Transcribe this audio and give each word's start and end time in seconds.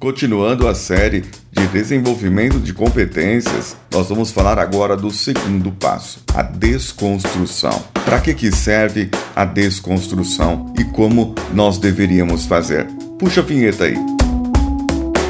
Continuando 0.00 0.66
a 0.66 0.74
série 0.74 1.26
de 1.52 1.66
desenvolvimento 1.66 2.58
de 2.58 2.72
competências, 2.72 3.76
nós 3.92 4.08
vamos 4.08 4.30
falar 4.30 4.58
agora 4.58 4.96
do 4.96 5.10
segundo 5.10 5.70
passo, 5.72 6.24
a 6.34 6.42
desconstrução. 6.42 7.84
Para 8.02 8.18
que, 8.18 8.32
que 8.32 8.50
serve 8.50 9.10
a 9.36 9.44
desconstrução 9.44 10.72
e 10.78 10.84
como 10.84 11.34
nós 11.52 11.76
deveríamos 11.76 12.46
fazer? 12.46 12.86
Puxa 13.18 13.42
a 13.42 13.44
vinheta 13.44 13.84
aí. 13.84 13.96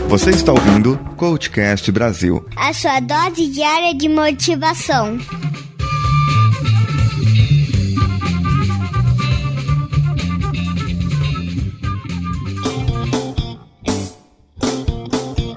Você 0.09 0.31
está 0.31 0.53
ouvindo 0.53 0.97
Coachcast 1.17 1.91
Brasil 1.91 2.47
a 2.57 2.73
sua 2.73 3.01
dose 3.01 3.49
diária 3.49 3.93
de 3.93 4.09
motivação. 4.09 5.19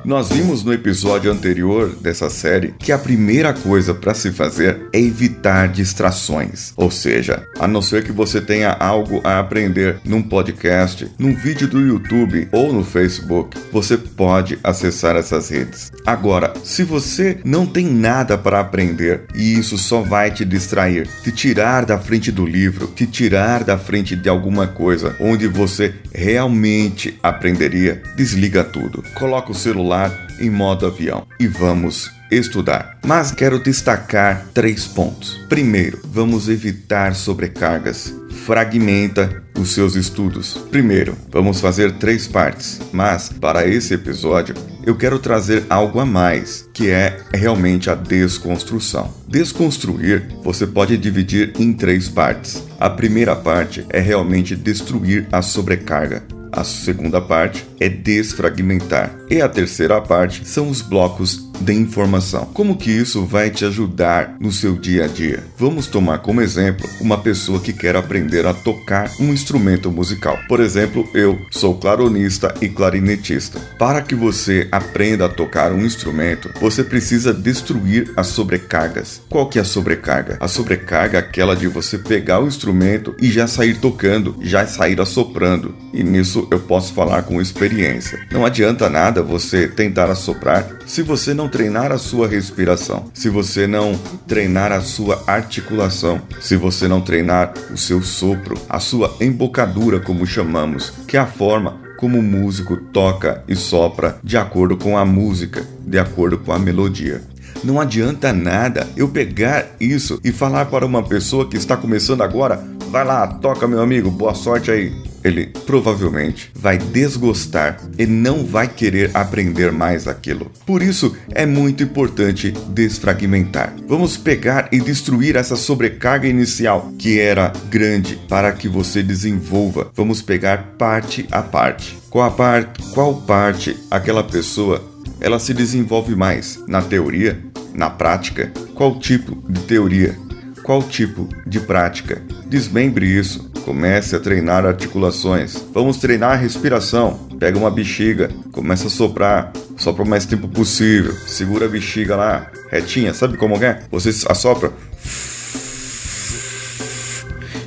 Nós 0.06 0.28
vimos 0.30 0.66
no 0.66 0.74
episódio 0.74 1.32
anterior 1.32 1.96
dessa 1.96 2.30
série 2.30 2.74
que 2.78 2.92
a 2.92 2.98
primeira 2.98 3.54
coisa 3.54 3.94
para 3.94 4.14
se 4.14 4.32
fazer 4.32 4.90
é 4.92 5.00
evitar 5.00 5.70
distrações. 5.70 6.74
Ou 6.76 6.92
seja, 6.92 7.48
a 7.58 7.70
não 7.70 7.82
ser 7.82 8.04
que 8.04 8.12
você 8.12 8.42
tenha 8.42 8.72
algo 8.72 9.22
a 9.24 9.40
aprender 9.40 10.02
num 10.04 10.22
podcast, 10.22 11.10
num 11.18 11.34
vídeo 11.34 11.70
do 11.70 11.80
YouTube 11.80 12.50
ou 12.52 12.74
no 12.74 12.84
Facebook, 12.84 13.58
você 13.72 13.98
pode 13.98 14.60
acessar 14.62 15.16
essas 15.16 15.48
redes. 15.48 15.90
Agora, 16.06 16.54
se 16.66 16.84
você 16.84 17.38
não 17.46 17.66
tem 17.66 17.86
nada 17.86 18.38
para 18.38 18.60
aprender 18.60 19.24
e 19.34 19.58
isso 19.58 19.78
só 19.78 20.02
vai 20.02 20.32
te 20.32 20.44
distrair, 20.44 21.08
te 21.24 21.32
tirar 21.32 21.86
da 21.86 21.98
frente 21.98 22.30
do 22.30 22.46
livro, 22.46 22.88
te 22.88 23.08
tirar 23.08 23.64
da 23.64 23.78
frente 23.78 24.18
de 24.18 24.28
alguma 24.28 24.68
coisa 24.68 25.16
onde 25.18 25.48
você 25.48 25.94
realmente 26.14 27.18
aprenderia, 27.24 28.04
desliga 28.18 28.66
tudo. 28.66 29.02
Coloca 29.16 29.52
o 29.52 29.56
celular 29.56 29.93
em 30.40 30.50
modo 30.50 30.86
avião 30.86 31.28
e 31.40 31.48
vamos 31.48 32.10
estudar. 32.32 32.98
Mas 33.06 33.32
quero 33.32 33.60
destacar 33.60 34.48
três 34.54 34.88
pontos. 34.88 35.40
Primeiro, 35.48 36.00
vamos 36.06 36.50
evitar 36.50 37.16
sobrecargas. 37.16 38.14
Fragmenta 38.46 39.44
os 39.58 39.74
seus 39.74 39.96
estudos. 39.96 40.58
Primeiro, 40.70 41.16
vamos 41.30 41.62
fazer 41.62 41.94
três 41.94 42.28
partes, 42.28 42.82
mas 42.92 43.30
para 43.30 43.68
esse 43.68 43.94
episódio 43.94 44.56
eu 44.86 44.98
quero 44.98 45.18
trazer 45.18 45.64
algo 45.70 46.00
a 46.00 46.06
mais, 46.06 46.68
que 46.74 46.90
é 46.90 47.22
realmente 47.34 47.90
a 47.90 47.96
desconstrução. 47.96 49.14
Desconstruir 49.28 50.28
você 50.44 50.68
pode 50.68 50.98
dividir 50.98 51.54
em 51.58 51.72
três 51.72 52.10
partes. 52.10 52.64
A 52.80 52.90
primeira 52.90 53.36
parte 53.36 53.86
é 53.90 54.00
realmente 54.00 54.56
destruir 54.56 55.28
a 55.32 55.42
sobrecarga. 55.42 56.24
A 56.56 56.64
segunda 56.64 57.20
parte 57.20 57.66
é 57.80 57.90
desfragmentar. 57.90 59.18
E 59.28 59.42
a 59.42 59.50
terceira 59.50 60.00
parte 60.00 60.48
são 60.48 60.70
os 60.70 60.84
blocos 60.84 61.43
de 61.60 61.74
informação. 61.74 62.46
Como 62.54 62.78
que 62.78 62.92
isso 62.92 63.26
vai 63.26 63.50
te 63.50 63.66
ajudar 63.66 64.36
no 64.40 64.52
seu 64.52 64.76
dia 64.76 65.06
a 65.06 65.08
dia? 65.08 65.44
Vamos 65.58 65.88
tomar 65.88 66.20
como 66.20 66.42
exemplo 66.42 66.90
uma 67.00 67.18
pessoa 67.18 67.60
que 67.60 67.74
quer 67.74 67.96
aprender 67.96 68.46
a 68.46 68.54
tocar 68.54 69.12
um 69.20 69.34
instrumento 69.34 69.92
musical. 69.92 70.38
Por 70.48 70.60
exemplo, 70.60 71.08
eu 71.14 71.40
sou 71.52 71.76
claronista 71.76 72.54
e 72.62 72.68
clarinetista. 72.68 73.60
Para 73.78 74.02
que 74.02 74.16
você 74.16 74.68
aprenda 74.72 75.26
a 75.26 75.30
tocar 75.30 75.72
um 75.72 75.86
instrumento, 75.86 76.50
você 76.60 76.84
precisa 76.84 77.34
destruir 77.34 78.12
as 78.16 78.28
sobrecargas. 78.28 79.22
Qual 79.30 79.48
que 79.48 79.58
é 79.58 79.62
a 79.62 79.66
sobrecarga? 79.66 80.38
A 80.40 80.48
sobrecarga 80.48 81.18
é 81.18 81.22
aquela 81.22 81.56
de 81.56 81.68
você 81.68 81.98
pegar 81.98 82.40
o 82.40 82.48
instrumento 82.48 83.16
e 83.20 83.32
já 83.32 83.48
sair 83.48 83.78
tocando, 83.78 84.36
já 84.42 84.66
sair 84.66 85.00
assoprando. 85.00 85.76
E 85.94 86.04
nisso 86.04 86.48
eu 86.52 86.60
posso 86.60 86.94
falar 86.94 87.24
com 87.24 87.42
experiência. 87.42 88.20
Não 88.32 88.46
adianta 88.46 88.90
nada 88.90 89.22
você 89.22 89.68
tentar 89.68 90.10
assoprar 90.10 90.68
se 90.86 91.02
você 91.02 91.34
não 91.34 91.43
treinar 91.48 91.92
a 91.92 91.98
sua 91.98 92.28
respiração, 92.28 93.06
se 93.14 93.30
você 93.30 93.68
não 93.68 94.00
treinar 94.28 94.72
a 94.72 94.82
sua 94.82 95.24
articulação, 95.28 96.22
se 96.40 96.56
você 96.56 96.88
não 96.88 97.02
treinar 97.02 97.54
o 97.72 97.78
seu 97.78 98.02
sopro, 98.02 98.56
a 98.70 98.80
sua 98.80 99.16
embocadura, 99.20 100.00
como 100.00 100.26
chamamos, 100.26 100.92
que 101.08 101.18
é 101.18 101.20
a 101.20 101.28
forma 101.28 101.82
como 101.98 102.20
o 102.20 102.24
músico 102.24 102.76
toca 102.76 103.44
e 103.48 103.56
sopra 103.56 104.20
de 104.24 104.36
acordo 104.38 104.76
com 104.76 104.98
a 104.98 105.06
música, 105.06 105.66
de 105.86 105.98
acordo 105.98 106.38
com 106.38 106.52
a 106.52 106.60
melodia. 106.60 107.22
Não 107.64 107.80
adianta 107.80 108.34
nada 108.34 108.88
eu 108.98 109.08
pegar 109.08 109.68
isso 109.80 110.20
e 110.24 110.32
falar 110.32 110.66
para 110.66 110.86
uma 110.86 111.02
pessoa 111.02 111.48
que 111.48 111.56
está 111.56 111.78
começando 111.78 112.22
agora: 112.22 112.62
vai 112.90 113.06
lá, 113.06 113.26
toca, 113.26 113.68
meu 113.68 113.82
amigo, 113.82 114.12
boa 114.12 114.34
sorte 114.34 114.70
aí 114.70 115.13
ele 115.24 115.48
provavelmente 115.66 116.52
vai 116.54 116.78
desgostar 116.78 117.80
e 117.98 118.06
não 118.06 118.46
vai 118.46 118.68
querer 118.68 119.12
aprender 119.14 119.72
mais 119.72 120.08
aquilo. 120.08 120.52
Por 120.66 120.82
isso, 120.82 121.16
é 121.30 121.46
muito 121.46 121.84
importante 121.84 122.52
desfragmentar. 122.70 123.74
Vamos 123.88 124.18
pegar 124.18 124.70
e 124.72 124.80
destruir 124.80 125.36
essa 125.36 125.56
sobrecarga 125.56 126.28
inicial 126.28 126.92
que 126.98 127.20
era 127.20 127.54
grande 127.70 128.20
para 128.28 128.52
que 128.52 128.68
você 128.68 129.02
desenvolva. 129.02 129.92
Vamos 129.96 130.22
pegar 130.22 130.76
parte 130.78 131.28
a 131.32 131.42
parte. 131.42 131.98
Qual 132.10 132.26
a 132.26 132.32
parte, 132.32 132.84
qual 132.92 133.22
parte 133.22 133.76
aquela 133.90 134.24
pessoa 134.24 134.84
ela 135.20 135.40
se 135.40 135.54
desenvolve 135.54 136.16
mais 136.16 136.60
na 136.68 136.82
teoria, 136.82 137.40
na 137.74 137.90
prática? 137.90 138.52
Qual 138.76 139.00
tipo 139.00 139.42
de 139.50 139.62
teoria? 139.62 140.18
Qual 140.64 140.82
tipo 140.84 141.28
de 141.46 141.60
prática? 141.60 142.22
Desmembre 142.48 143.06
isso. 143.06 143.53
Comece 143.64 144.16
a 144.16 144.20
treinar 144.20 144.66
articulações. 144.66 145.64
Vamos 145.74 145.98
treinar 145.98 146.32
a 146.32 146.36
respiração. 146.36 147.28
Pega 147.40 147.58
uma 147.58 147.72
bexiga, 147.72 148.30
começa 148.52 148.88
a 148.88 148.90
soprar. 148.90 149.54
Sopra 149.78 150.04
o 150.04 150.08
mais 150.08 150.26
tempo 150.26 150.48
possível. 150.48 151.14
Segura 151.26 151.66
a 151.66 151.70
bexiga 151.70 152.16
lá, 152.16 152.52
retinha. 152.70 153.14
Sabe 153.14 153.38
como 153.38 153.56
é? 153.64 153.84
Você 153.90 154.10
assopra. 154.28 154.72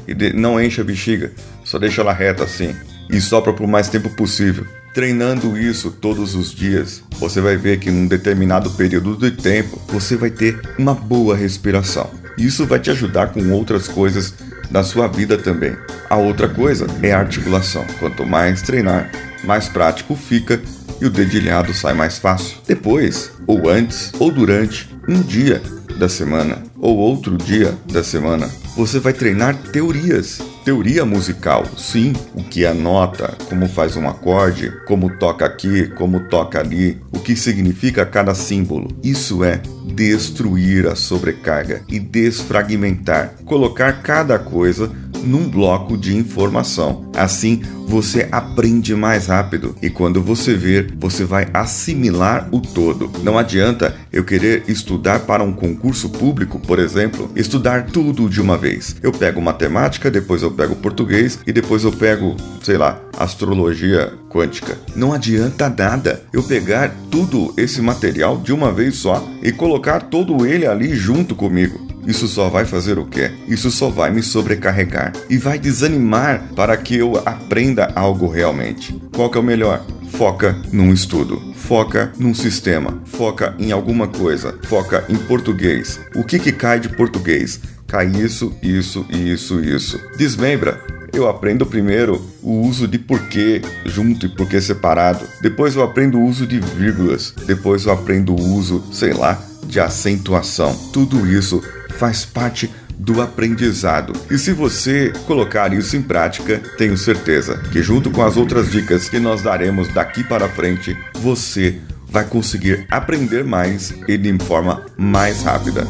E 0.06 0.32
não 0.34 0.60
enche 0.60 0.80
a 0.80 0.84
bexiga. 0.84 1.32
Só 1.64 1.78
deixa 1.78 2.02
ela 2.02 2.12
reta 2.12 2.44
assim. 2.44 2.74
E 3.10 3.20
sopra 3.20 3.52
por 3.52 3.66
mais 3.66 3.88
tempo 3.88 4.10
possível. 4.10 4.66
Treinando 4.92 5.58
isso 5.58 5.90
todos 5.90 6.34
os 6.34 6.54
dias, 6.54 7.02
você 7.18 7.40
vai 7.40 7.56
ver 7.56 7.78
que 7.78 7.90
num 7.90 8.06
determinado 8.06 8.70
período 8.70 9.16
de 9.16 9.30
tempo 9.30 9.80
você 9.88 10.16
vai 10.16 10.30
ter 10.30 10.58
uma 10.78 10.94
boa 10.94 11.36
respiração. 11.36 12.10
Isso 12.38 12.66
vai 12.66 12.78
te 12.78 12.90
ajudar 12.90 13.28
com 13.28 13.50
outras 13.50 13.88
coisas 13.88 14.34
da 14.70 14.82
sua 14.82 15.06
vida 15.06 15.36
também. 15.36 15.76
A 16.08 16.16
outra 16.16 16.48
coisa 16.48 16.86
é 17.02 17.12
a 17.12 17.20
articulação. 17.20 17.84
Quanto 17.98 18.24
mais 18.24 18.62
treinar, 18.62 19.10
mais 19.44 19.68
prático 19.68 20.14
fica 20.14 20.60
e 21.00 21.06
o 21.06 21.10
dedilhado 21.10 21.74
sai 21.74 21.94
mais 21.94 22.18
fácil. 22.18 22.58
Depois, 22.66 23.32
ou 23.46 23.68
antes, 23.68 24.12
ou 24.18 24.30
durante 24.30 24.88
um 25.08 25.20
dia 25.20 25.62
da 25.98 26.08
semana 26.08 26.62
ou 26.78 26.96
outro 26.96 27.36
dia 27.36 27.74
da 27.90 28.04
semana, 28.04 28.48
você 28.76 28.98
vai 28.98 29.12
treinar 29.12 29.56
teorias. 29.72 30.40
Teoria 30.66 31.04
musical, 31.04 31.64
sim, 31.76 32.12
o 32.34 32.42
que 32.42 32.64
é 32.64 32.74
nota, 32.74 33.38
como 33.48 33.68
faz 33.68 33.96
um 33.96 34.08
acorde, 34.08 34.72
como 34.84 35.16
toca 35.16 35.46
aqui, 35.46 35.86
como 35.90 36.28
toca 36.28 36.58
ali, 36.58 37.00
o 37.12 37.20
que 37.20 37.36
significa 37.36 38.04
cada 38.04 38.34
símbolo. 38.34 38.88
Isso 39.00 39.44
é 39.44 39.60
destruir 39.94 40.88
a 40.88 40.96
sobrecarga 40.96 41.82
e 41.88 42.00
desfragmentar, 42.00 43.34
colocar 43.44 44.02
cada 44.02 44.40
coisa 44.40 44.90
num 45.26 45.48
bloco 45.48 45.96
de 45.96 46.16
informação. 46.16 47.10
Assim, 47.14 47.62
você 47.86 48.28
aprende 48.32 48.94
mais 48.94 49.26
rápido 49.26 49.76
e 49.80 49.88
quando 49.88 50.22
você 50.22 50.54
ver, 50.54 50.92
você 50.98 51.24
vai 51.24 51.48
assimilar 51.54 52.48
o 52.50 52.60
todo. 52.60 53.10
Não 53.22 53.38
adianta 53.38 53.96
eu 54.12 54.24
querer 54.24 54.64
estudar 54.66 55.20
para 55.20 55.42
um 55.42 55.52
concurso 55.52 56.08
público, 56.08 56.58
por 56.58 56.78
exemplo, 56.78 57.30
estudar 57.36 57.86
tudo 57.86 58.28
de 58.28 58.40
uma 58.40 58.56
vez. 58.56 58.96
Eu 59.02 59.12
pego 59.12 59.40
matemática, 59.40 60.10
depois 60.10 60.42
eu 60.42 60.50
pego 60.50 60.74
português 60.76 61.38
e 61.46 61.52
depois 61.52 61.84
eu 61.84 61.92
pego, 61.92 62.36
sei 62.62 62.76
lá, 62.76 63.00
astrologia 63.18 64.12
quântica. 64.28 64.76
Não 64.94 65.12
adianta 65.12 65.68
nada 65.68 66.22
eu 66.32 66.42
pegar 66.42 66.94
tudo 67.10 67.54
esse 67.56 67.80
material 67.80 68.38
de 68.38 68.52
uma 68.52 68.72
vez 68.72 68.96
só 68.96 69.26
e 69.42 69.52
colocar 69.52 70.00
todo 70.00 70.44
ele 70.44 70.66
ali 70.66 70.94
junto 70.94 71.34
comigo. 71.34 71.85
Isso 72.06 72.28
só 72.28 72.48
vai 72.48 72.64
fazer 72.64 72.98
o 72.98 73.04
quê? 73.04 73.32
Isso 73.48 73.70
só 73.70 73.90
vai 73.90 74.10
me 74.10 74.22
sobrecarregar 74.22 75.12
e 75.28 75.36
vai 75.36 75.58
desanimar 75.58 76.42
para 76.54 76.76
que 76.76 76.96
eu 76.96 77.20
aprenda 77.26 77.90
algo 77.94 78.28
realmente. 78.28 79.00
Qual 79.14 79.28
que 79.28 79.36
é 79.36 79.40
o 79.40 79.44
melhor? 79.44 79.84
Foca 80.10 80.56
num 80.72 80.92
estudo, 80.92 81.52
foca 81.56 82.12
num 82.18 82.32
sistema, 82.32 83.02
foca 83.04 83.54
em 83.58 83.72
alguma 83.72 84.06
coisa, 84.06 84.58
foca 84.64 85.04
em 85.08 85.16
português. 85.16 86.00
O 86.14 86.22
que 86.22 86.38
que 86.38 86.52
cai 86.52 86.78
de 86.78 86.88
português? 86.88 87.60
Cai 87.86 88.06
isso, 88.06 88.52
isso, 88.62 89.04
isso, 89.10 89.60
isso. 89.60 90.00
Desmembra 90.16 90.80
eu 91.16 91.28
aprendo 91.28 91.64
primeiro 91.64 92.22
o 92.42 92.60
uso 92.60 92.86
de 92.86 92.98
porquê 92.98 93.62
junto 93.86 94.26
e 94.26 94.28
porquê 94.28 94.60
separado. 94.60 95.24
Depois 95.40 95.74
eu 95.74 95.82
aprendo 95.82 96.18
o 96.18 96.24
uso 96.24 96.46
de 96.46 96.60
vírgulas. 96.60 97.32
Depois 97.46 97.86
eu 97.86 97.92
aprendo 97.92 98.34
o 98.34 98.54
uso, 98.54 98.84
sei 98.92 99.14
lá, 99.14 99.42
de 99.66 99.80
acentuação. 99.80 100.76
Tudo 100.92 101.26
isso 101.26 101.62
faz 101.96 102.24
parte 102.24 102.70
do 102.98 103.20
aprendizado. 103.20 104.12
E 104.30 104.38
se 104.38 104.52
você 104.52 105.12
colocar 105.26 105.72
isso 105.72 105.96
em 105.96 106.02
prática, 106.02 106.60
tenho 106.78 106.96
certeza 106.96 107.58
que, 107.70 107.82
junto 107.82 108.10
com 108.10 108.22
as 108.22 108.36
outras 108.36 108.70
dicas 108.70 109.08
que 109.08 109.18
nós 109.18 109.42
daremos 109.42 109.88
daqui 109.88 110.24
para 110.24 110.48
frente, 110.48 110.96
você 111.14 111.78
vai 112.08 112.24
conseguir 112.24 112.86
aprender 112.90 113.44
mais 113.44 113.92
e 114.08 114.16
de 114.16 114.38
forma 114.38 114.86
mais 114.96 115.42
rápida. 115.42 115.86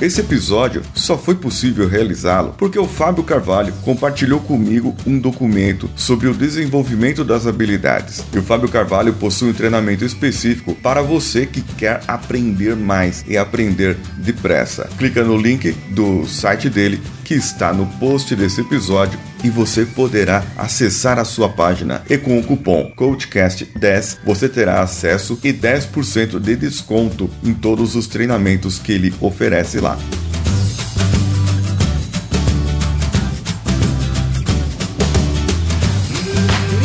Esse 0.00 0.20
episódio 0.20 0.82
só 0.94 1.18
foi 1.18 1.34
possível 1.34 1.88
realizá-lo 1.88 2.54
porque 2.56 2.78
o 2.78 2.86
Fábio 2.86 3.24
Carvalho 3.24 3.74
compartilhou 3.82 4.38
comigo 4.38 4.94
um 5.04 5.18
documento 5.18 5.90
sobre 5.96 6.28
o 6.28 6.34
desenvolvimento 6.34 7.24
das 7.24 7.48
habilidades. 7.48 8.24
E 8.32 8.38
o 8.38 8.42
Fábio 8.42 8.68
Carvalho 8.68 9.12
possui 9.14 9.50
um 9.50 9.54
treinamento 9.54 10.04
específico 10.04 10.72
para 10.76 11.02
você 11.02 11.46
que 11.46 11.62
quer 11.62 12.00
aprender 12.06 12.76
mais 12.76 13.24
e 13.26 13.36
aprender 13.36 13.96
depressa. 14.18 14.88
Clica 14.96 15.24
no 15.24 15.36
link 15.36 15.72
do 15.90 16.24
site 16.26 16.70
dele 16.70 17.02
que 17.28 17.34
está 17.34 17.74
no 17.74 17.84
post 17.84 18.34
desse 18.34 18.62
episódio 18.62 19.20
e 19.44 19.50
você 19.50 19.84
poderá 19.84 20.42
acessar 20.56 21.18
a 21.18 21.26
sua 21.26 21.46
página. 21.46 22.02
E 22.08 22.16
com 22.16 22.38
o 22.38 22.42
cupom 22.42 22.90
CoachCast10 22.96 24.20
você 24.24 24.48
terá 24.48 24.80
acesso 24.80 25.38
e 25.44 25.52
10% 25.52 26.40
de 26.40 26.56
desconto 26.56 27.28
em 27.44 27.52
todos 27.52 27.94
os 27.94 28.06
treinamentos 28.06 28.78
que 28.78 28.92
ele 28.92 29.14
oferece 29.20 29.78
lá. 29.78 29.98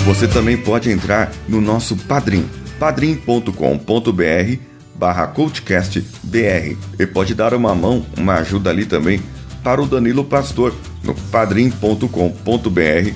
Você 0.05 0.27
também 0.27 0.57
pode 0.57 0.91
entrar 0.91 1.31
no 1.47 1.61
nosso 1.61 1.95
Padrim, 1.95 2.45
padrim.com.br 2.77 4.57
barra 4.93 5.25
CoachCastBR 5.27 6.77
e 6.99 7.05
pode 7.07 7.33
dar 7.33 7.53
uma 7.53 7.73
mão, 7.73 8.05
uma 8.17 8.35
ajuda 8.35 8.69
ali 8.69 8.85
também 8.85 9.21
para 9.63 9.81
o 9.81 9.87
Danilo 9.87 10.25
Pastor 10.25 10.73
no 11.03 11.13
padrim.com.br 11.13 12.07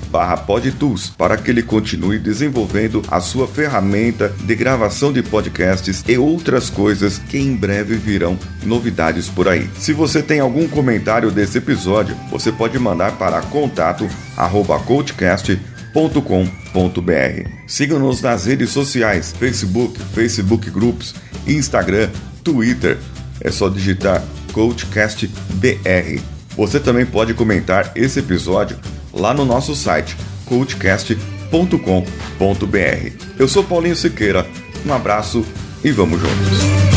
barra 0.09 0.37
podtools 0.37 1.11
para 1.17 1.37
que 1.37 1.51
ele 1.51 1.63
continue 1.63 2.19
desenvolvendo 2.19 3.01
a 3.09 3.19
sua 3.19 3.47
ferramenta 3.47 4.33
de 4.43 4.55
gravação 4.55 5.11
de 5.11 5.23
podcasts 5.23 6.03
e 6.07 6.17
outras 6.17 6.69
coisas 6.69 7.17
que 7.17 7.37
em 7.37 7.55
breve 7.55 7.95
virão 7.95 8.37
novidades 8.63 9.29
por 9.29 9.47
aí. 9.47 9.69
Se 9.77 9.93
você 9.93 10.21
tem 10.21 10.39
algum 10.39 10.67
comentário 10.67 11.31
desse 11.31 11.57
episódio, 11.57 12.15
você 12.29 12.51
pode 12.51 12.77
mandar 12.77 13.17
para 13.17 13.41
contato 13.41 14.07
arroba 14.35 14.79
coachcast.com.br. 14.79 17.49
Siga-nos 17.67 18.21
nas 18.21 18.45
redes 18.45 18.69
sociais, 18.69 19.33
Facebook, 19.37 19.99
Facebook 20.13 20.69
Groups, 20.69 21.15
Instagram, 21.47 22.09
Twitter. 22.43 22.97
É 23.39 23.51
só 23.51 23.69
digitar 23.69 24.23
CoachCastBR. 24.51 26.36
Você 26.57 26.79
também 26.79 27.05
pode 27.05 27.35
comentar 27.35 27.91
esse 27.95 28.19
episódio 28.19 28.77
lá 29.13 29.33
no 29.33 29.45
nosso 29.45 29.75
site 29.75 30.17
coachcast.com.br. 30.45 33.25
Eu 33.37 33.47
sou 33.47 33.63
Paulinho 33.63 33.95
Siqueira, 33.95 34.45
um 34.83 34.91
abraço 34.91 35.45
e 35.83 35.91
vamos 35.91 36.19
juntos. 36.19 36.96